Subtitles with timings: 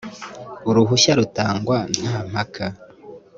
[0.69, 2.65] uruhushya rutangwa nta mpaka